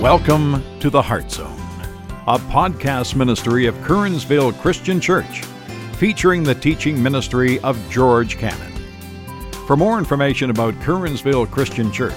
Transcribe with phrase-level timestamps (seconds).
[0.00, 1.60] Welcome to the Heart Zone,
[2.26, 5.44] a podcast ministry of Curwensville Christian Church,
[5.98, 8.72] featuring the teaching ministry of George Cannon.
[9.66, 12.14] For more information about Curwensville Christian Church,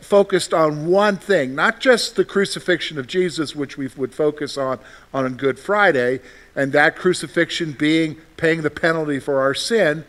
[0.00, 4.78] focused on one thing, not just the crucifixion of Jesus, which we would focus on
[5.12, 6.20] on Good Friday,
[6.54, 10.04] and that crucifixion being paying the penalty for our sin,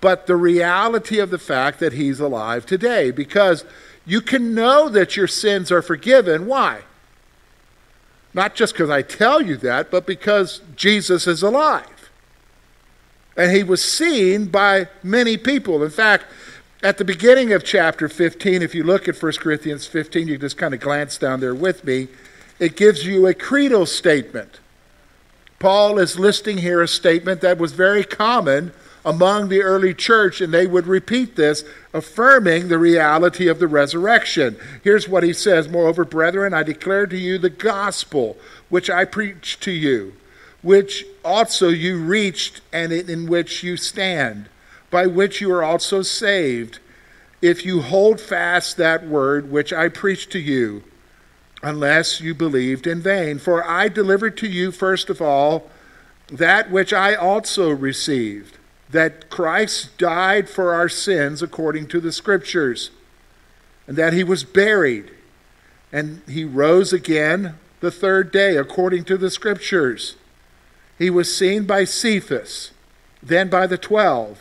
[0.00, 3.10] but the reality of the fact that he's alive today.
[3.10, 3.64] Because
[4.06, 6.46] you can know that your sins are forgiven.
[6.46, 6.82] Why?
[8.32, 12.10] Not just because I tell you that, but because Jesus is alive.
[13.36, 15.82] And he was seen by many people.
[15.82, 16.26] In fact,
[16.82, 20.56] at the beginning of chapter 15, if you look at 1 Corinthians 15, you just
[20.56, 22.08] kind of glance down there with me,
[22.60, 24.60] it gives you a creedal statement.
[25.58, 28.72] Paul is listing here a statement that was very common
[29.04, 34.56] among the early church, and they would repeat this, affirming the reality of the resurrection.
[34.84, 38.36] Here's what he says Moreover, brethren, I declare to you the gospel
[38.68, 40.14] which I preached to you,
[40.62, 44.48] which also you reached and in which you stand
[44.90, 46.78] by which you are also saved,
[47.40, 50.82] if you hold fast that word which I preached to you,
[51.62, 53.38] unless you believed in vain.
[53.38, 55.70] For I delivered to you, first of all,
[56.28, 58.58] that which I also received
[58.90, 62.90] that Christ died for our sins according to the Scriptures,
[63.86, 65.10] and that he was buried,
[65.92, 70.16] and he rose again the third day according to the Scriptures.
[70.98, 72.72] He was seen by Cephas,
[73.22, 74.40] then by the twelve.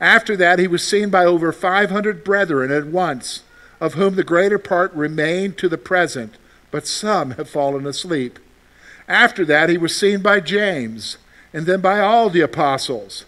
[0.00, 3.42] After that, he was seen by over 500 brethren at once,
[3.80, 6.36] of whom the greater part remain to the present,
[6.70, 8.38] but some have fallen asleep.
[9.08, 11.16] After that, he was seen by James,
[11.52, 13.24] and then by all the apostles.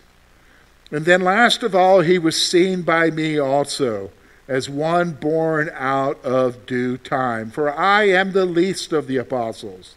[0.91, 4.11] And then, last of all, he was seen by me also,
[4.49, 7.51] as one born out of due time.
[7.51, 9.95] For I am the least of the apostles,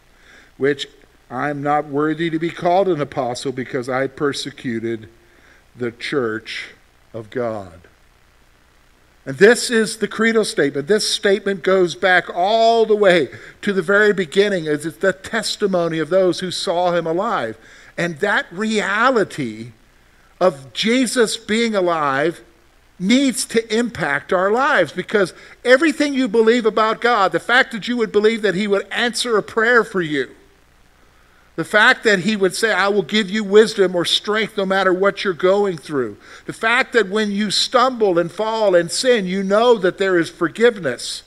[0.56, 0.88] which
[1.28, 5.08] I am not worthy to be called an apostle because I persecuted
[5.76, 6.70] the church
[7.12, 7.80] of God.
[9.26, 10.86] And this is the creedal statement.
[10.86, 13.28] This statement goes back all the way
[13.62, 14.66] to the very beginning.
[14.66, 17.56] It's the testimony of those who saw him alive.
[17.96, 19.72] And that reality
[20.40, 22.42] of Jesus being alive
[22.98, 25.32] needs to impact our lives because
[25.64, 29.36] everything you believe about God, the fact that you would believe that he would answer
[29.36, 30.30] a prayer for you,
[31.56, 34.92] the fact that he would say, I will give you wisdom or strength no matter
[34.92, 36.16] what you're going through.
[36.46, 40.30] The fact that when you stumble and fall and sin, you know that there is
[40.30, 41.22] forgiveness.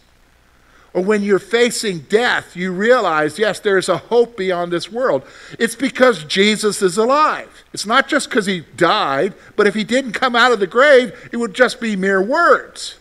[0.94, 5.24] Or when you're facing death, you realize, yes, there is a hope beyond this world.
[5.60, 7.64] It's because Jesus is alive.
[7.72, 11.30] It's not just because he died, but if he didn't come out of the grave,
[11.32, 12.98] it would just be mere words.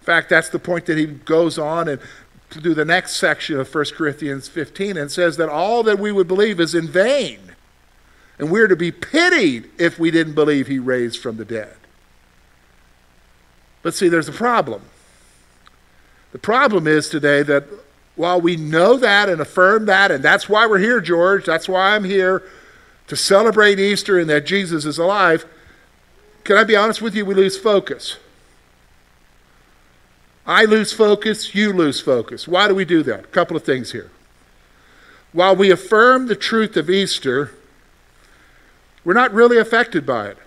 [0.00, 2.00] In fact, that's the point that he goes on and
[2.60, 6.28] do the next section of 1 Corinthians 15 and says that all that we would
[6.28, 7.54] believe is in vain.
[8.38, 11.76] And we're to be pitied if we didn't believe he raised from the dead.
[13.82, 14.82] But see, there's a problem.
[16.32, 17.64] The problem is today that
[18.16, 21.94] while we know that and affirm that, and that's why we're here, George, that's why
[21.94, 22.42] I'm here
[23.08, 25.44] to celebrate Easter and that Jesus is alive,
[26.44, 27.24] can I be honest with you?
[27.24, 28.16] We lose focus.
[30.46, 32.48] I lose focus, you lose focus.
[32.48, 33.20] Why do we do that?
[33.20, 34.10] A couple of things here.
[35.32, 37.52] While we affirm the truth of Easter,
[39.04, 40.38] we're not really affected by it.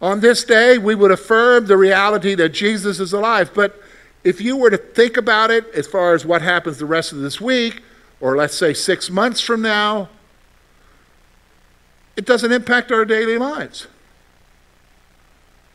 [0.00, 3.50] On this day, we would affirm the reality that Jesus is alive.
[3.54, 3.80] But
[4.24, 7.18] if you were to think about it as far as what happens the rest of
[7.18, 7.82] this week,
[8.20, 10.08] or let's say six months from now,
[12.16, 13.86] it doesn't impact our daily lives.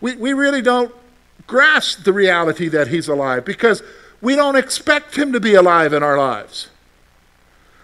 [0.02, 0.94] We, we really don't
[1.48, 3.84] grasp the reality that he's alive because
[4.22, 6.70] we don't expect him to be alive in our lives.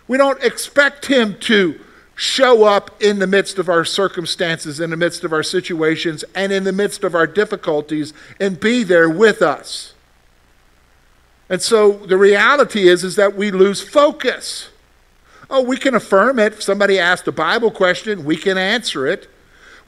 [0.08, 1.80] We don't expect him to
[2.16, 6.52] show up in the midst of our circumstances, in the midst of our situations, and
[6.52, 9.94] in the midst of our difficulties and be there with us.
[11.50, 14.70] And so the reality is, is that we lose focus.
[15.50, 16.54] Oh, we can affirm it.
[16.54, 19.30] If somebody asked a Bible question, we can answer it.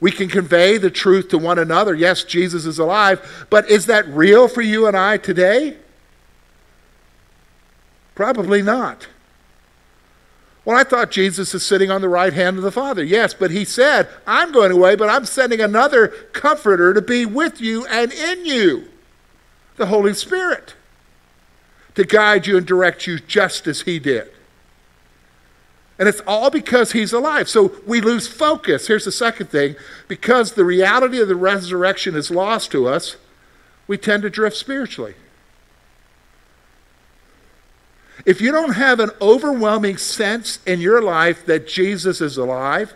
[0.02, 1.94] We can convey the truth to one another.
[1.94, 5.76] Yes, Jesus is alive, but is that real for you and I today?
[8.16, 9.06] Probably not.
[10.64, 13.04] Well, I thought Jesus is sitting on the right hand of the Father.
[13.04, 17.60] Yes, but he said, I'm going away, but I'm sending another comforter to be with
[17.60, 18.88] you and in you
[19.76, 20.74] the Holy Spirit
[21.94, 24.28] to guide you and direct you just as he did.
[25.98, 27.48] And it's all because he's alive.
[27.48, 28.86] So we lose focus.
[28.86, 29.76] Here's the second thing
[30.08, 33.16] because the reality of the resurrection is lost to us,
[33.86, 35.14] we tend to drift spiritually.
[38.24, 42.94] If you don't have an overwhelming sense in your life that Jesus is alive,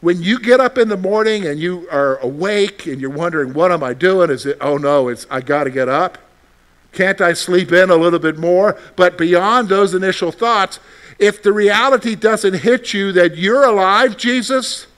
[0.00, 3.70] when you get up in the morning and you are awake and you're wondering, what
[3.70, 4.30] am I doing?
[4.30, 6.18] Is it, oh no, it's, I got to get up?
[6.90, 8.76] Can't I sleep in a little bit more?
[8.96, 10.80] But beyond those initial thoughts,
[11.22, 14.88] if the reality doesn't hit you that you're alive, Jesus,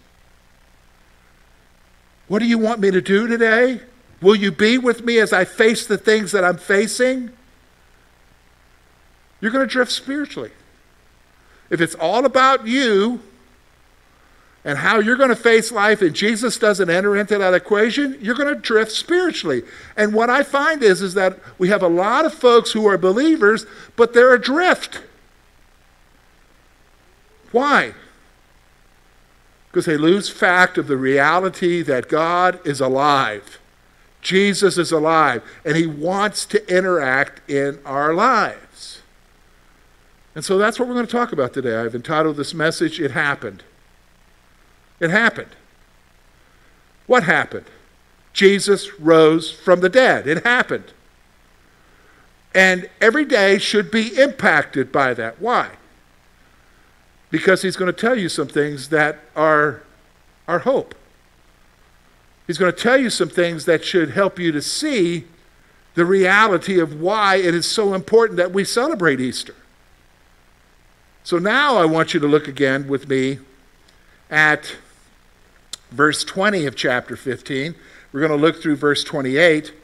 [2.28, 3.82] what do you want me to do today?
[4.22, 7.30] Will you be with me as I face the things that I'm facing?
[9.42, 10.50] You're going to drift spiritually.
[11.68, 13.20] If it's all about you
[14.64, 18.34] and how you're going to face life and Jesus doesn't enter into that equation, you're
[18.34, 19.62] going to drift spiritually.
[19.94, 22.96] And what I find is, is that we have a lot of folks who are
[22.96, 25.02] believers, but they're adrift.
[27.54, 27.94] Why?
[29.68, 33.60] Because they lose fact of the reality that God is alive.
[34.22, 39.02] Jesus is alive, and he wants to interact in our lives.
[40.34, 41.76] And so that's what we're going to talk about today.
[41.76, 43.62] I've entitled this message, It Happened.
[44.98, 45.54] It happened.
[47.06, 47.66] What happened?
[48.32, 50.26] Jesus rose from the dead.
[50.26, 50.92] It happened.
[52.52, 55.40] And every day should be impacted by that.
[55.40, 55.76] Why?
[57.34, 59.82] Because he's going to tell you some things that are
[60.46, 60.94] our hope.
[62.46, 65.24] He's going to tell you some things that should help you to see
[65.96, 69.56] the reality of why it is so important that we celebrate Easter.
[71.24, 73.40] So now I want you to look again with me
[74.30, 74.76] at
[75.90, 77.74] verse 20 of chapter 15.
[78.12, 79.74] We're going to look through verse 28.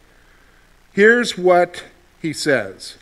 [0.92, 1.82] Here's what
[2.22, 2.96] he says.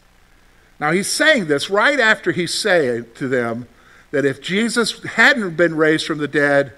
[0.81, 3.69] Now he's saying this right after he's saying to them,
[4.11, 6.73] that if Jesus hadn't been raised from the dead,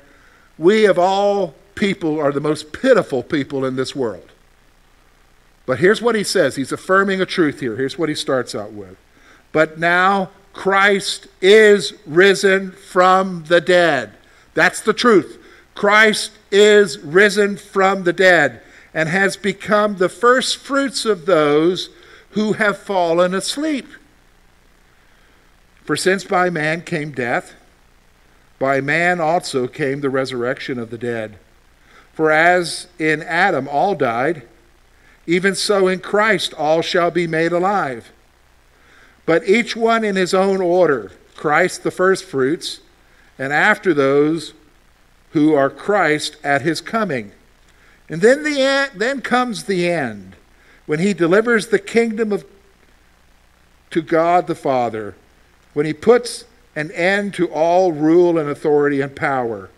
[0.58, 4.30] we of all people are the most pitiful people in this world.
[5.66, 6.56] But here's what he says.
[6.56, 7.76] He's affirming a truth here.
[7.76, 8.96] Here's what he starts out with.
[9.52, 14.14] But now Christ is risen from the dead.
[14.54, 15.38] That's the truth.
[15.74, 18.60] Christ is risen from the dead
[18.92, 21.90] and has become the first fruits of those
[22.30, 23.86] who have fallen asleep.
[25.90, 27.54] For since by man came death,
[28.60, 31.37] by man also came the resurrection of the dead.
[32.12, 34.46] For as in Adam all died,
[35.26, 38.12] even so in Christ all shall be made alive.
[39.26, 42.82] But each one in his own order Christ the firstfruits,
[43.37, 44.54] and after those
[45.32, 47.32] who are Christ at his coming.
[48.08, 50.37] And then, the then comes the end,
[50.87, 52.44] when he delivers the kingdom of,
[53.90, 55.16] to God the Father
[55.72, 56.44] when he puts
[56.76, 59.70] an end to all rule and authority and power.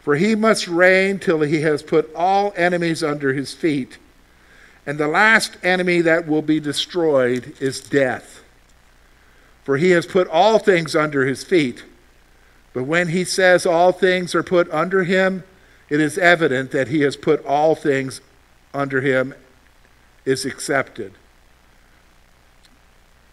[0.00, 3.98] For he must reign till he has put all enemies under his feet.
[4.86, 8.42] And the last enemy that will be destroyed is death.
[9.62, 11.84] For he has put all things under his feet.
[12.72, 15.44] But when he says all things are put under him,
[15.88, 18.20] it is evident that he has put all things
[18.72, 19.34] under him
[20.24, 21.12] is accepted.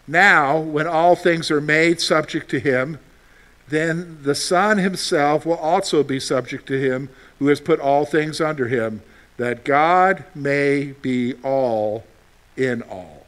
[0.08, 2.98] Now, when all things are made subject to him,
[3.68, 8.40] then the Son himself will also be subject to him who has put all things
[8.40, 9.02] under him,
[9.36, 12.04] that God may be all
[12.56, 13.26] in all.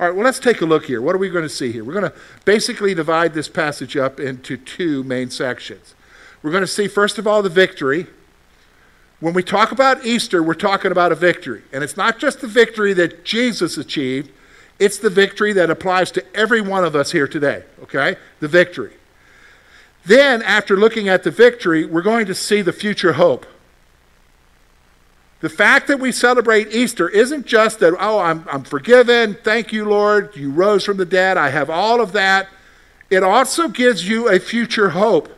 [0.00, 1.00] All right, well, let's take a look here.
[1.00, 1.84] What are we going to see here?
[1.84, 5.94] We're going to basically divide this passage up into two main sections.
[6.42, 8.06] We're going to see, first of all, the victory.
[9.20, 11.62] When we talk about Easter, we're talking about a victory.
[11.72, 14.30] And it's not just the victory that Jesus achieved,
[14.78, 18.16] it's the victory that applies to every one of us here today, okay?
[18.40, 18.92] The victory.
[20.04, 23.46] Then, after looking at the victory, we're going to see the future hope.
[25.40, 29.84] The fact that we celebrate Easter isn't just that, oh, I'm, I'm forgiven, thank you,
[29.84, 32.48] Lord, you rose from the dead, I have all of that.
[33.10, 35.28] It also gives you a future hope.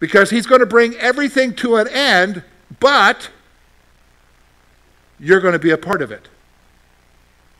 [0.00, 2.42] Because He's going to bring everything to an end,
[2.80, 3.30] but
[5.18, 6.28] you're going to be a part of it.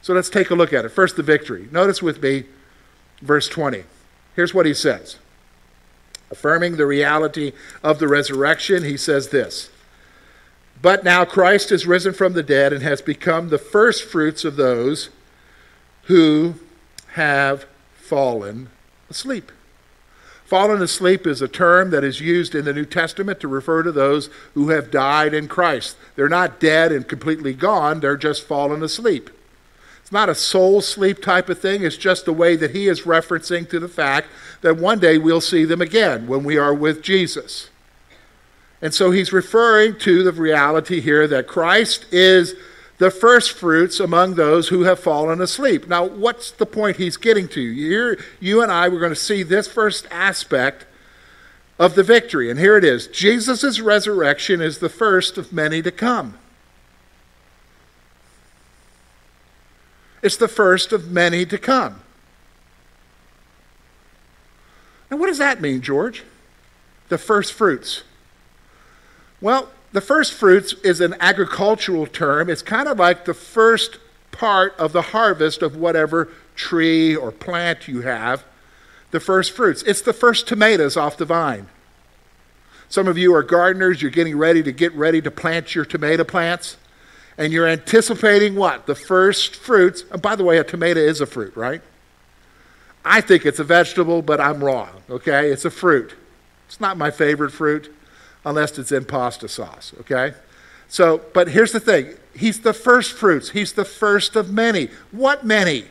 [0.07, 0.91] So let's take a look at it.
[0.91, 1.69] First, the victory.
[1.73, 2.45] Notice with me
[3.21, 3.83] verse 20.
[4.37, 5.17] Here's what he says.
[6.31, 7.51] Affirming the reality
[7.83, 9.69] of the resurrection, he says this
[10.81, 14.55] But now Christ is risen from the dead and has become the first fruits of
[14.55, 15.09] those
[16.05, 16.55] who
[17.15, 18.69] have fallen
[19.11, 19.51] asleep.
[20.45, 23.91] Fallen asleep is a term that is used in the New Testament to refer to
[23.91, 25.97] those who have died in Christ.
[26.15, 29.31] They're not dead and completely gone, they're just fallen asleep.
[30.07, 33.03] It's not a soul sleep type of thing, it's just the way that he is
[33.03, 34.29] referencing to the fact
[34.61, 37.71] that one day we'll see them again when we are with Jesus.
[38.81, 42.55] And so he's referring to the reality here that Christ is
[42.99, 45.89] the first fruits among those who have fallen asleep.
[45.89, 47.73] Now, what's the point he's getting to?
[47.73, 50.87] Here, you and I, we're going to see this first aspect
[51.81, 52.49] of the victory.
[52.49, 56.39] And here it is Jesus' resurrection is the first of many to come.
[60.23, 62.01] It's the first of many to come.
[65.11, 66.25] Now, what does that mean, George?
[67.09, 68.03] The first fruits.
[69.41, 72.51] Well, the first fruits is an agricultural term.
[72.51, 73.99] It's kind of like the first
[74.33, 78.45] part of the harvest of whatever tree or plant you have,
[79.11, 79.83] the first fruits.
[79.83, 81.69] It's the first tomatoes off the vine.
[82.89, 86.25] Some of you are gardeners, you're getting ready to get ready to plant your tomato
[86.25, 86.77] plants,
[87.39, 88.87] and you're anticipating what?
[88.87, 90.05] The first fruits.
[90.11, 91.83] And by the way, a tomato is a fruit, right?
[93.05, 95.51] I think it's a vegetable, but I'm wrong, okay?
[95.51, 96.15] It's a fruit.
[96.67, 97.95] It's not my favorite fruit
[98.45, 100.35] unless it's in pasta sauce, okay?
[100.89, 104.89] So, but here's the thing He's the first fruits, He's the first of many.
[105.11, 105.87] What many?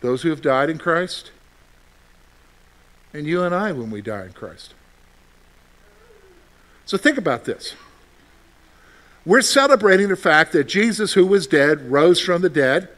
[0.00, 1.32] Those who have died in Christ,
[3.12, 4.74] and you and I when we die in Christ.
[6.86, 7.74] So think about this.
[9.28, 12.88] We're celebrating the fact that Jesus, who was dead, rose from the dead.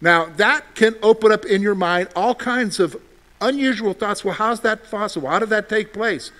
[0.00, 2.96] Now, that can open up in your mind all kinds of
[3.40, 4.24] unusual thoughts.
[4.24, 5.28] Well, how's that possible?
[5.28, 6.30] How did that take place?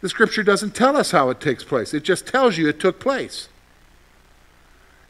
[0.00, 2.98] The scripture doesn't tell us how it takes place, it just tells you it took
[2.98, 3.48] place.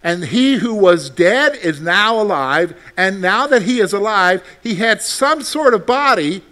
[0.02, 4.74] And he who was dead is now alive, and now that he is alive, he
[4.74, 6.44] had some sort of body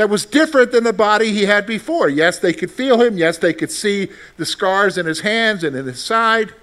[0.00, 2.08] that was different than the body he had before.
[2.08, 3.18] Yes, they could feel him.
[3.18, 6.54] Yes, they could see the scars in his hands and in his side.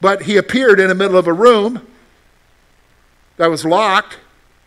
[0.00, 1.86] But he appeared in the middle of a room
[3.36, 4.16] that was locked,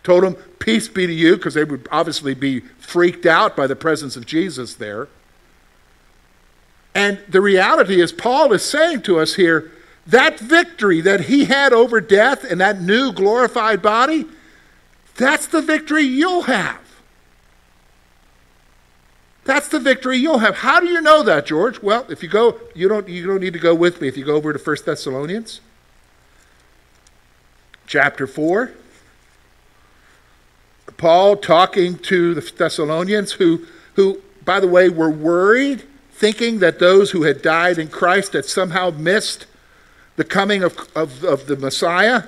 [0.03, 3.75] told him, Peace be to you, because they would obviously be freaked out by the
[3.75, 5.07] presence of Jesus there.
[6.93, 9.71] And the reality is, Paul is saying to us here
[10.05, 14.25] that victory that he had over death and that new glorified body,
[15.15, 16.82] that's the victory you'll have.
[19.45, 20.55] That's the victory you'll have.
[20.57, 21.81] How do you know that, George?
[21.81, 24.07] Well, if you go, you don't, you don't need to go with me.
[24.07, 25.59] If you go over to 1 Thessalonians
[27.85, 28.71] chapter 4,
[30.95, 37.11] Paul talking to the Thessalonians who, who, by the way, were worried, thinking that those
[37.11, 39.45] who had died in Christ had somehow missed
[40.15, 42.23] the coming of, of, of the Messiah.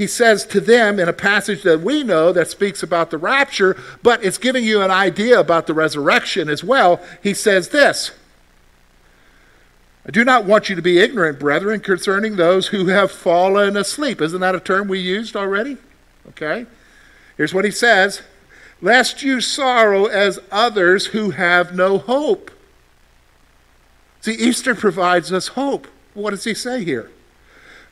[0.00, 3.76] He says to them in a passage that we know that speaks about the rapture,
[4.02, 7.02] but it's giving you an idea about the resurrection as well.
[7.22, 8.12] He says this
[10.06, 14.22] I do not want you to be ignorant, brethren, concerning those who have fallen asleep.
[14.22, 15.76] Isn't that a term we used already?
[16.28, 16.64] Okay.
[17.36, 18.22] Here's what he says
[18.80, 22.50] Lest you sorrow as others who have no hope.
[24.22, 25.88] See, Easter provides us hope.
[26.14, 27.10] What does he say here?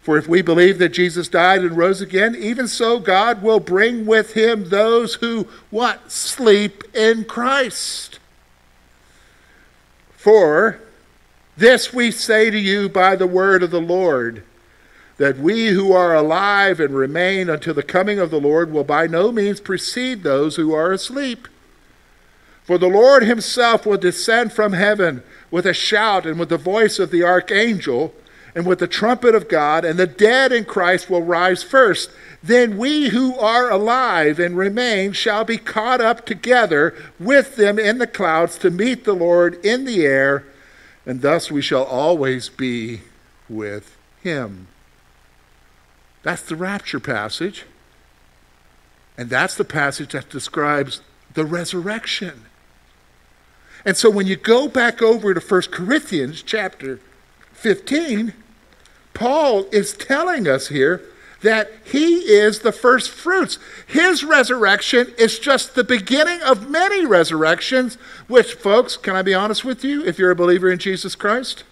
[0.09, 4.07] For if we believe that Jesus died and rose again, even so God will bring
[4.07, 6.11] with him those who what?
[6.11, 8.19] Sleep in Christ.
[10.17, 10.81] For
[11.59, 14.45] this we say to you by the word of the Lord
[15.19, 19.07] that we who are alive and remain until the coming of the Lord will by
[19.07, 21.47] no means precede those who are asleep.
[22.65, 26.99] For the Lord himself will descend from heaven with a shout and with the voice
[26.99, 28.15] of the archangel
[28.55, 32.11] and with the trumpet of God, and the dead in Christ will rise first.
[32.43, 37.99] Then we who are alive and remain shall be caught up together with them in
[37.99, 40.45] the clouds to meet the Lord in the air,
[41.05, 43.01] and thus we shall always be
[43.49, 44.69] with him.
[46.23, 47.65] That's the rapture passage.
[49.17, 51.01] And that's the passage that describes
[51.35, 52.45] the resurrection.
[53.85, 57.01] And so when you go back over to 1 Corinthians chapter
[57.59, 58.35] 15,
[59.15, 61.03] Paul is telling us here
[61.41, 63.59] that he is the first fruits.
[63.87, 67.97] His resurrection is just the beginning of many resurrections,
[68.27, 70.05] which, folks, can I be honest with you?
[70.05, 71.65] If you're a believer in Jesus Christ,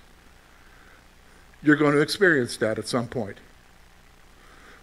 [1.63, 3.39] you're going to experience that at some point.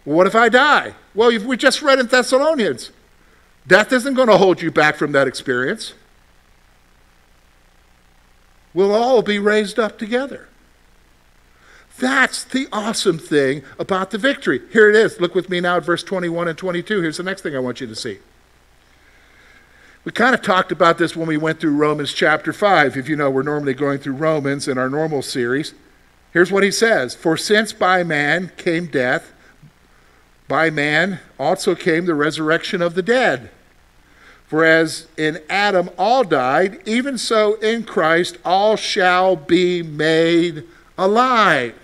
[0.04, 0.94] What if I die?
[1.14, 2.90] Well, we just read in Thessalonians
[3.66, 5.94] death isn't going to hold you back from that experience.
[8.74, 10.48] We'll all be raised up together.
[11.98, 14.60] That's the awesome thing about the victory.
[14.72, 15.20] Here it is.
[15.20, 17.00] Look with me now at verse 21 and 22.
[17.00, 18.18] Here's the next thing I want you to see.
[20.04, 22.96] We kind of talked about this when we went through Romans chapter 5.
[22.96, 25.72] If you know, we're normally going through Romans in our normal series.
[26.32, 29.32] Here's what he says For since by man came death,
[30.48, 33.50] by man also came the resurrection of the dead.
[34.46, 40.64] For as in Adam all died, even so in Christ all shall be made
[40.98, 41.74] alive.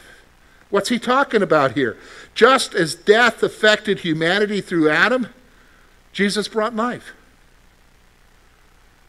[0.71, 1.97] What's he talking about here?
[2.35, 5.29] Just as death affected humanity through Adam,
[6.13, 7.13] Jesus brought life.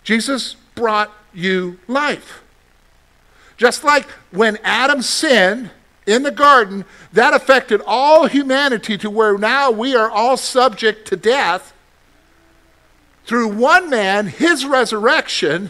[0.04, 2.42] Jesus brought you life.
[3.58, 5.70] Just like when Adam sinned
[6.08, 11.16] in the garden, that affected all humanity to where now we are all subject to
[11.16, 11.74] death.
[13.26, 15.70] Through one man, his resurrection,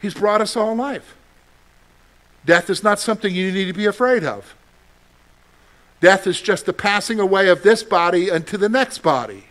[0.00, 1.16] he's brought us all life.
[2.44, 4.54] Death is not something you need to be afraid of.
[6.00, 9.44] Death is just the passing away of this body into the next body.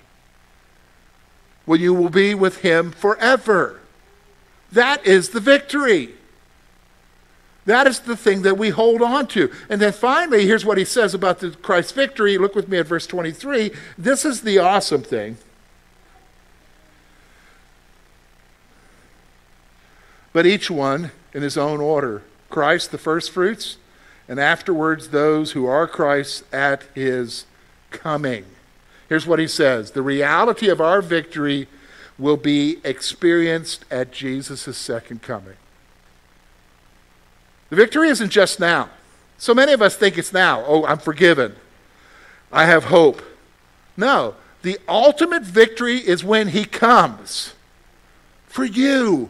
[1.65, 3.79] Well, you will be with him forever.
[4.71, 6.15] That is the victory.
[7.65, 9.51] That is the thing that we hold on to.
[9.69, 12.37] And then finally, here's what he says about the Christ's victory.
[12.37, 13.71] Look with me at verse 23.
[13.97, 15.37] This is the awesome thing.
[20.33, 22.23] But each one in his own order.
[22.51, 23.77] Christ the firstfruits,
[24.27, 27.45] and afterwards those who are Christ at his
[27.89, 28.45] coming.
[29.09, 31.67] Here's what he says The reality of our victory
[32.19, 35.55] will be experienced at Jesus' second coming.
[37.69, 38.89] The victory isn't just now.
[39.37, 40.63] So many of us think it's now.
[40.67, 41.55] Oh, I'm forgiven.
[42.51, 43.23] I have hope.
[43.97, 47.53] No, the ultimate victory is when he comes
[48.45, 49.29] for you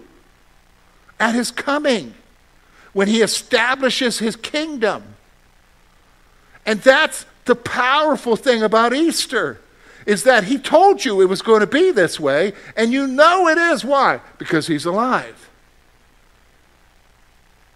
[1.19, 2.15] at his coming
[2.93, 5.03] when he establishes his kingdom.
[6.65, 9.59] And that's the powerful thing about Easter
[10.05, 13.47] is that he told you it was going to be this way and you know
[13.47, 15.49] it is why because he's alive.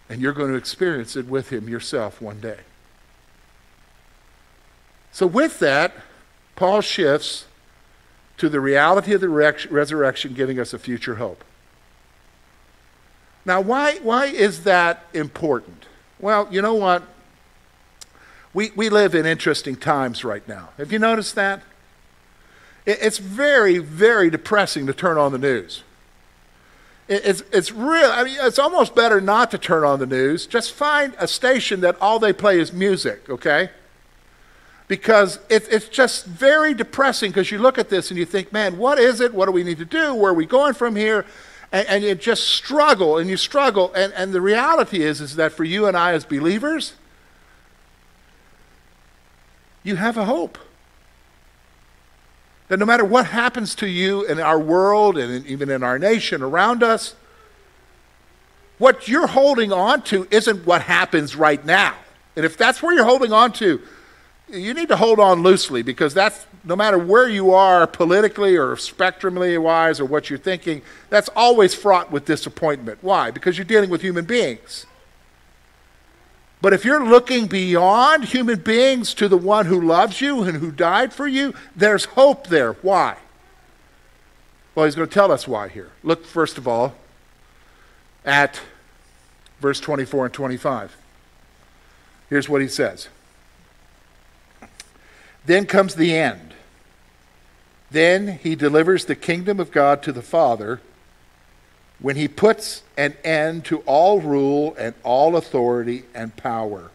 [0.08, 2.60] And you're going to experience it with him yourself one day.
[5.12, 5.94] So with that,
[6.54, 7.46] Paul shifts
[8.38, 11.42] to the reality of the resurrection giving us a future hope.
[13.46, 15.86] Now, why, why is that important?
[16.18, 17.04] Well, you know what?
[18.52, 20.70] We, we live in interesting times right now.
[20.78, 21.62] Have you noticed that?
[22.84, 25.84] It, it's very, very depressing to turn on the news.
[27.06, 28.10] It, it's, it's real.
[28.10, 30.46] I mean, it's almost better not to turn on the news.
[30.46, 33.70] Just find a station that all they play is music, okay?
[34.88, 38.76] Because it, it's just very depressing because you look at this and you think, man,
[38.76, 39.34] what is it?
[39.34, 40.14] What do we need to do?
[40.14, 41.26] Where are we going from here?
[41.72, 43.92] And, and you just struggle and you struggle.
[43.94, 46.94] And, and the reality is, is that for you and I as believers,
[49.82, 50.58] you have a hope.
[52.68, 55.98] That no matter what happens to you in our world and in, even in our
[55.98, 57.14] nation around us,
[58.78, 61.94] what you're holding on to isn't what happens right now.
[62.34, 63.80] And if that's where you're holding on to,
[64.48, 68.76] you need to hold on loosely because that's no matter where you are politically or
[68.76, 72.98] spectrumly wise or what you're thinking, that's always fraught with disappointment.
[73.02, 73.30] Why?
[73.30, 74.84] Because you're dealing with human beings.
[76.60, 80.72] But if you're looking beyond human beings to the one who loves you and who
[80.72, 82.72] died for you, there's hope there.
[82.72, 83.16] Why?
[84.74, 85.92] Well, he's going to tell us why here.
[86.02, 86.94] Look, first of all,
[88.24, 88.60] at
[89.60, 90.96] verse 24 and 25.
[92.28, 93.08] Here's what he says
[95.46, 96.54] then comes the end.
[97.90, 100.80] Then he delivers the kingdom of God to the Father
[101.98, 106.90] when he puts an end to all rule and all authority and power.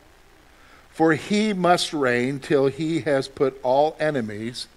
[0.91, 4.67] For he must reign till he has put all enemies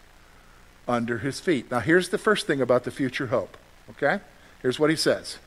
[0.86, 1.70] under his feet.
[1.70, 3.56] Now, here's the first thing about the future hope,
[3.90, 4.20] okay?
[4.62, 5.38] Here's what he says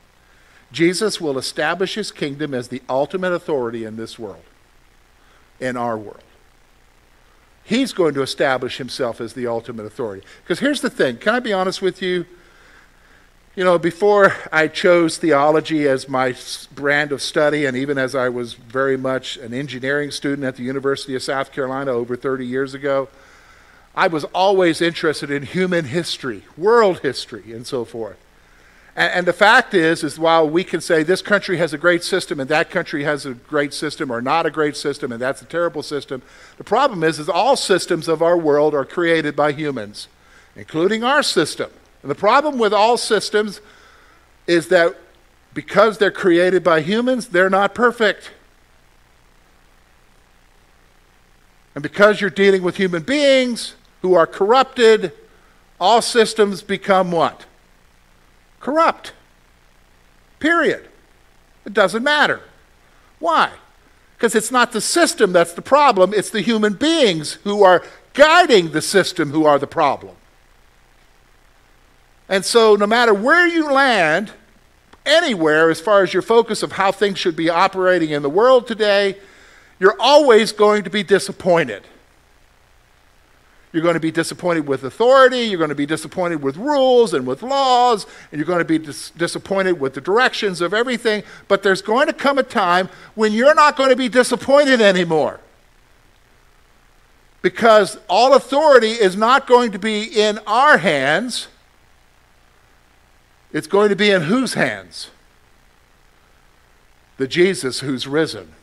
[0.70, 4.44] Jesus will establish his kingdom as the ultimate authority in this world,
[5.58, 6.22] in our world.
[7.68, 10.26] He's going to establish himself as the ultimate authority.
[10.42, 12.24] Because here's the thing can I be honest with you?
[13.56, 16.34] You know, before I chose theology as my
[16.74, 20.62] brand of study, and even as I was very much an engineering student at the
[20.62, 23.08] University of South Carolina over 30 years ago,
[23.94, 28.16] I was always interested in human history, world history, and so forth.
[28.98, 32.02] And, and, the fact is, is while we can say this country has a great
[32.02, 35.40] system and that country has a great system or not a great system and that's
[35.40, 36.20] a terrible system,
[36.56, 40.08] the problem is, is all systems of our world are created by humans,
[40.56, 41.70] including our system.
[42.02, 43.60] And the problem with all systems
[44.48, 44.96] is that
[45.54, 48.32] because they're created by humans, they're not perfect.
[51.76, 55.12] And because you're dealing with human beings who are corrupted,
[55.80, 57.44] all systems become what?
[58.60, 59.12] Corrupt.
[60.38, 60.88] Period.
[61.64, 62.40] It doesn't matter.
[63.18, 63.52] Why?
[64.16, 68.72] Because it's not the system that's the problem, it's the human beings who are guiding
[68.72, 70.16] the system who are the problem.
[72.28, 74.32] And so, no matter where you land,
[75.06, 78.66] anywhere as far as your focus of how things should be operating in the world
[78.66, 79.16] today,
[79.78, 81.84] you're always going to be disappointed.
[83.72, 85.40] You're going to be disappointed with authority.
[85.40, 88.06] You're going to be disappointed with rules and with laws.
[88.32, 91.22] And you're going to be dis- disappointed with the directions of everything.
[91.48, 95.40] But there's going to come a time when you're not going to be disappointed anymore.
[97.42, 101.48] Because all authority is not going to be in our hands,
[103.52, 105.10] it's going to be in whose hands?
[107.18, 108.54] The Jesus who's risen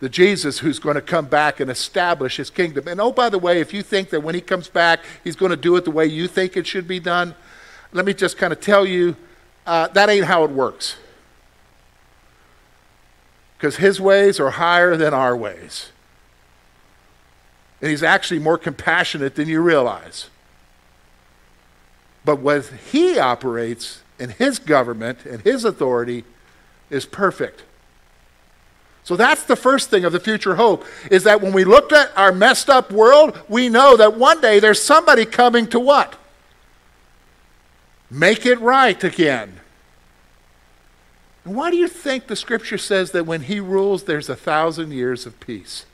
[0.00, 2.86] the Jesus who's going to come back and establish his kingdom.
[2.86, 5.50] And oh, by the way, if you think that when he comes back, he's going
[5.50, 7.34] to do it the way you think it should be done,
[7.92, 9.16] let me just kind of tell you
[9.66, 10.96] uh, that ain't how it works.
[13.56, 15.90] Because his ways are higher than our ways.
[17.80, 20.28] And he's actually more compassionate than you realize.
[22.24, 26.24] But what he operates in his government and his authority
[26.90, 27.62] is perfect.
[29.06, 32.10] So that's the first thing of the future hope is that when we look at
[32.18, 36.16] our messed up world, we know that one day there's somebody coming to what?
[38.10, 39.60] Make it right again.
[41.44, 44.90] And why do you think the scripture says that when he rules, there's a thousand
[44.90, 45.86] years of peace?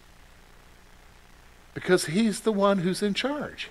[1.75, 3.69] Because he's the one who's in charge.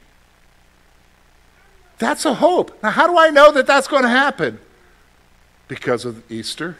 [1.98, 2.78] That's a hope.
[2.84, 4.60] Now, how do I know that that's going to happen?
[5.68, 6.78] Because of Easter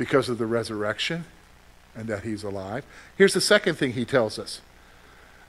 [0.00, 1.26] because of the resurrection
[1.94, 2.86] and that he's alive.
[3.18, 4.62] Here's the second thing he tells us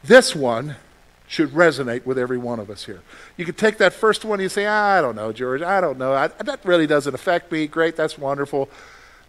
[0.03, 0.75] this one
[1.25, 3.01] should resonate with every one of us here.
[3.37, 5.97] You could take that first one and you say, I don't know, George, I don't
[5.97, 6.11] know.
[6.11, 7.65] I, that really doesn't affect me.
[7.65, 8.69] Great, that's wonderful.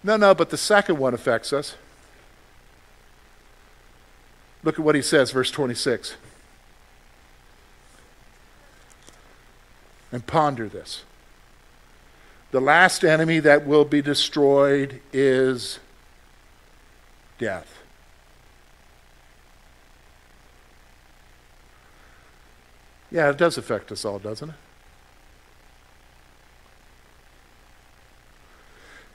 [0.02, 1.76] No, no, but the second one affects us.
[4.64, 6.16] Look at what he says, verse 26.
[10.10, 11.04] And ponder this.
[12.52, 15.78] The last enemy that will be destroyed is
[17.38, 17.78] death.
[23.10, 24.54] Yeah, it does affect us all, doesn't it?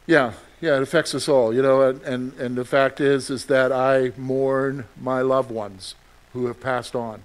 [0.07, 3.71] Yeah, yeah, it affects us all, you know, and, and, the fact is is that
[3.71, 5.95] I mourn my loved ones
[6.33, 7.23] who have passed on.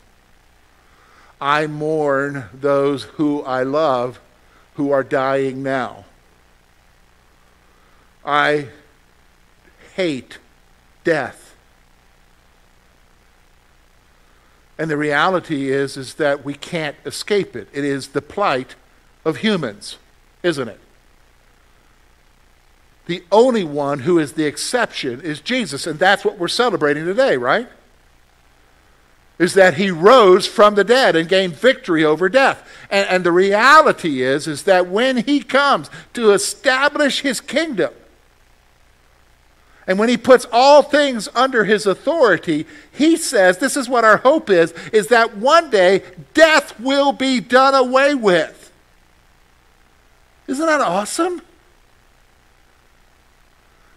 [1.41, 4.21] I mourn those who I love
[4.75, 6.05] who are dying now.
[8.25, 8.69] I
[9.95, 10.39] hate
[11.05, 11.55] death.
[14.79, 17.69] And the reality is is that we can't escape it.
[17.73, 18.75] It is the plight
[19.25, 19.99] of humans,
[20.43, 20.81] isn't it?
[23.07, 27.37] The only one who is the exception is Jesus, and that's what we're celebrating today,
[27.37, 27.69] right?
[29.43, 32.65] Is that he rose from the dead and gained victory over death.
[32.89, 37.93] And, and, the reality is, is that when he comes to establish his kingdom,
[39.85, 44.19] and when he puts all things under his authority, he says, this is what our
[44.19, 48.71] hope is, is that one day death will be done away with.
[50.47, 51.43] Isn't that awesome?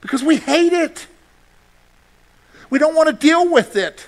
[0.01, 1.05] Because we hate it.
[2.71, 4.07] We don't want to deal with it.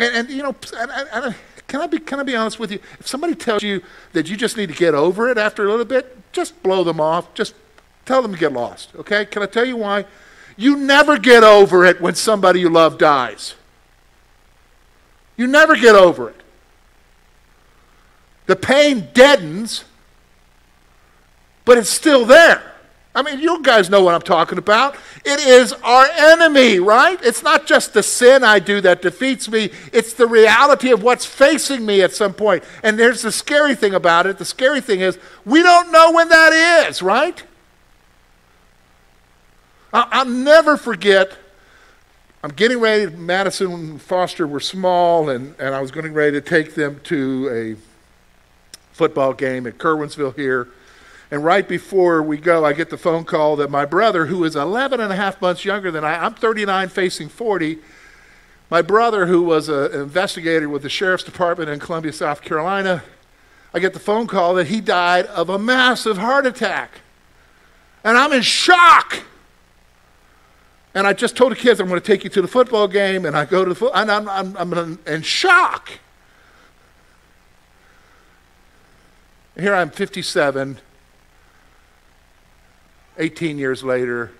[0.00, 0.54] And, and you know,
[1.68, 2.80] can I be can I be honest with you?
[2.98, 3.82] If somebody tells you
[4.12, 7.00] that you just need to get over it after a little bit, just blow them
[7.00, 7.34] off.
[7.34, 7.54] Just
[8.06, 8.90] tell them to get lost.
[8.96, 9.26] Okay?
[9.26, 10.06] Can I tell you why?
[10.56, 13.54] You never get over it when somebody you love dies.
[15.36, 16.36] You never get over it.
[18.46, 19.84] The pain deadens,
[21.64, 22.69] but it's still there.
[23.12, 24.94] I mean, you guys know what I'm talking about.
[25.24, 27.18] It is our enemy, right?
[27.24, 31.26] It's not just the sin I do that defeats me, it's the reality of what's
[31.26, 32.62] facing me at some point.
[32.84, 34.38] And there's the scary thing about it.
[34.38, 37.42] The scary thing is, we don't know when that is, right?
[39.92, 41.36] I'll never forget.
[42.44, 43.14] I'm getting ready.
[43.14, 47.76] Madison and Foster were small, and, and I was getting ready to take them to
[47.80, 50.68] a football game at Curwensville here.
[51.30, 54.56] And right before we go, I get the phone call that my brother, who is
[54.56, 57.78] 11 and a half months younger than I, I'm 39 facing 40.
[58.68, 63.04] My brother, who was an investigator with the sheriff's department in Columbia, South Carolina,
[63.72, 66.90] I get the phone call that he died of a massive heart attack.
[68.02, 69.22] And I'm in shock.
[70.94, 73.24] And I just told the kids, I'm going to take you to the football game.
[73.24, 75.90] And I go to the foot, and I'm, I'm, I'm in shock.
[79.56, 80.78] Here I'm 57,
[83.20, 84.32] 18 years later,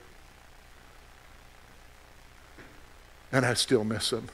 [3.30, 4.28] and I still miss him.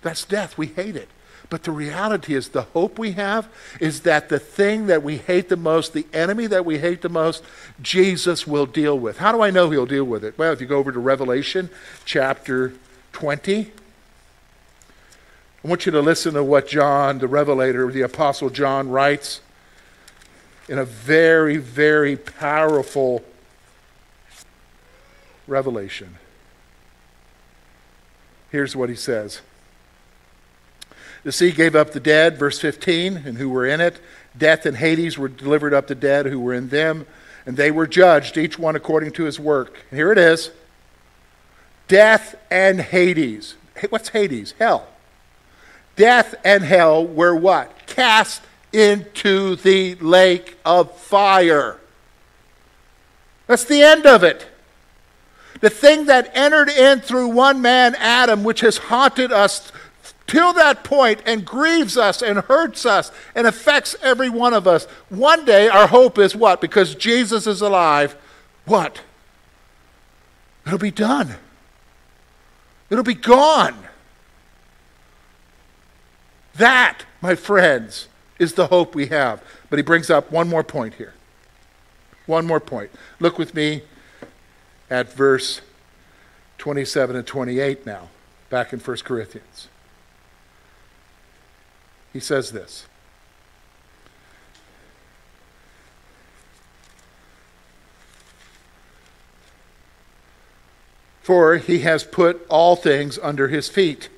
[0.00, 0.56] That's death.
[0.56, 1.08] We hate it.
[1.50, 5.50] But the reality is, the hope we have is that the thing that we hate
[5.50, 7.44] the most, the enemy that we hate the most,
[7.82, 9.18] Jesus will deal with.
[9.18, 10.38] How do I know he'll deal with it?
[10.38, 11.68] Well, if you go over to Revelation
[12.06, 12.72] chapter
[13.12, 13.72] 20,
[15.62, 19.42] I want you to listen to what John, the Revelator, the Apostle John, writes
[20.70, 23.24] in a very, very powerful
[25.48, 26.16] revelation.
[28.50, 29.40] Here's what he says
[31.24, 34.00] The sea gave up the dead, verse 15, and who were in it.
[34.38, 37.04] Death and Hades were delivered up the dead who were in them,
[37.44, 39.80] and they were judged, each one according to his work.
[39.90, 40.52] And here it is
[41.88, 43.56] Death and Hades.
[43.88, 44.54] What's Hades?
[44.58, 44.86] Hell
[45.96, 47.86] death and hell were what?
[47.86, 48.40] Cast
[48.72, 51.78] into the lake of fire.
[53.46, 54.46] That's the end of it.
[55.60, 59.72] The thing that entered in through one man, Adam, which has haunted us
[60.26, 64.84] till that point and grieves us and hurts us and affects every one of us.
[65.08, 66.60] One day, our hope is what?
[66.60, 68.16] Because Jesus is alive,
[68.64, 69.00] what?
[70.64, 71.34] It'll be done.
[72.88, 73.76] It'll be gone.
[76.54, 78.08] That, my friends,
[78.40, 79.44] is the hope we have.
[79.68, 81.12] But he brings up one more point here.
[82.26, 82.90] One more point.
[83.20, 83.82] Look with me
[84.88, 85.60] at verse
[86.58, 88.08] 27 and 28 now,
[88.48, 89.68] back in 1 Corinthians.
[92.12, 92.86] He says this.
[101.22, 104.08] For he has put all things under his feet.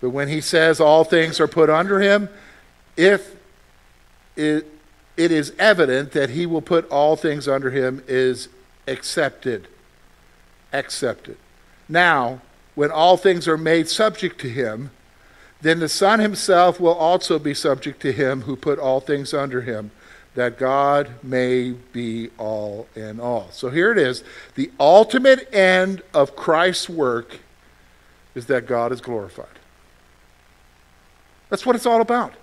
[0.00, 2.28] But when he says all things are put under him,
[2.96, 3.36] if
[4.36, 4.66] it,
[5.16, 8.48] it is evident that he will put all things under him is
[8.86, 9.68] accepted.
[10.72, 11.36] Accepted.
[11.88, 12.40] Now,
[12.74, 14.90] when all things are made subject to him,
[15.60, 19.62] then the Son himself will also be subject to him who put all things under
[19.62, 19.92] him,
[20.34, 23.48] that God may be all in all.
[23.52, 24.24] So here it is.
[24.56, 27.38] The ultimate end of Christ's work
[28.34, 29.46] is that God is glorified.
[31.48, 32.34] That's what it's all about.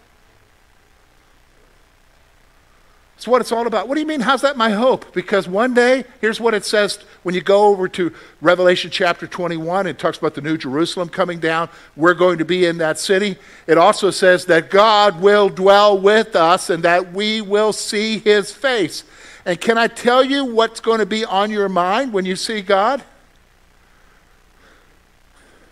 [3.22, 3.88] It's what it's all about.
[3.88, 4.22] What do you mean?
[4.22, 5.14] How's that my hope?
[5.14, 9.86] Because one day, here's what it says when you go over to Revelation chapter 21,
[9.86, 11.70] it talks about the New Jerusalem coming down.
[11.96, 13.36] We're going to be in that city.
[13.68, 18.52] It also says that God will dwell with us and that we will see his
[18.52, 19.04] face.
[19.46, 22.64] And can I tell you what's going to be on your mind when you see
[22.64, 23.04] God?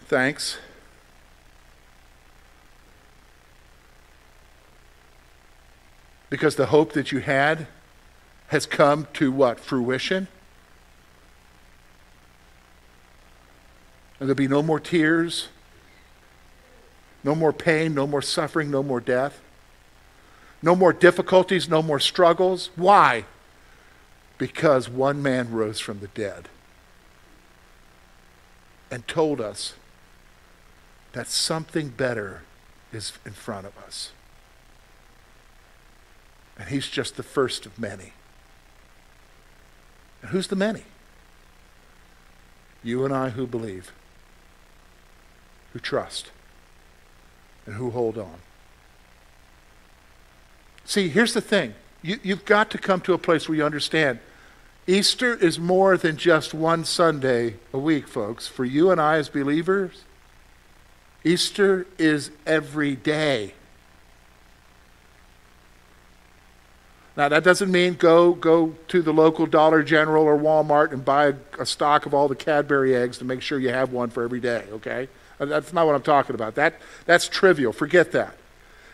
[0.05, 0.59] Thanks.
[6.29, 7.67] Because the hope that you had
[8.47, 9.59] has come to what?
[9.59, 10.27] Fruition?
[14.19, 15.47] And there'll be no more tears,
[17.23, 19.39] no more pain, no more suffering, no more death,
[20.61, 22.69] no more difficulties, no more struggles.
[22.75, 23.25] Why?
[24.37, 26.49] Because one man rose from the dead
[28.91, 29.73] and told us
[31.13, 32.41] that something better
[32.91, 34.11] is in front of us.
[36.59, 38.11] And he's just the first of many.
[40.21, 40.83] And who's the many?
[42.83, 43.91] You and I who believe,
[45.73, 46.31] who trust,
[47.65, 48.35] and who hold on.
[50.85, 51.75] See, here's the thing.
[52.01, 54.19] You, you've got to come to a place where you understand
[54.87, 58.47] Easter is more than just one Sunday a week, folks.
[58.47, 60.03] For you and I as believers,
[61.23, 63.53] Easter is every day.
[67.17, 71.27] Now, that doesn't mean go, go to the local Dollar General or Walmart and buy
[71.27, 74.23] a, a, stock of all the Cadbury eggs to make sure you have one for
[74.23, 75.09] every day, okay?
[75.39, 76.55] Uh, that's not what I'm talking about.
[76.55, 77.73] That, that's trivial.
[77.73, 78.35] Forget that.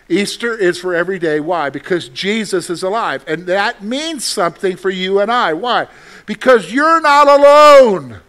[0.08, 1.39] Easter is for every day.
[1.39, 1.69] Why?
[1.69, 3.23] Because Jesus is alive.
[3.28, 5.54] And that means something for you and I.
[5.54, 5.88] Why?
[6.25, 8.21] Because you're not alone.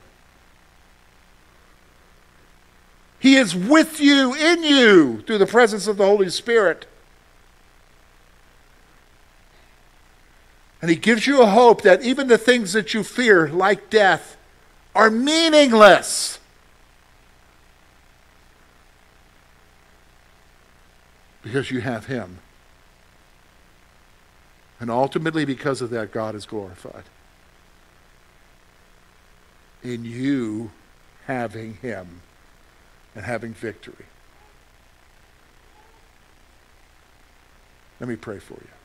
[3.18, 6.86] He is with you, in you, through the presence of the Holy Spirit.
[10.86, 14.36] And He gives you a hope that even the things that you fear, like death,
[14.94, 16.38] are meaningless.
[21.42, 22.38] Because you have Him.
[24.78, 27.02] And ultimately, because of that, God is glorified.
[29.82, 30.70] In you
[31.26, 32.20] having Him
[33.16, 34.06] and having victory.
[37.98, 38.68] Let me pray for you.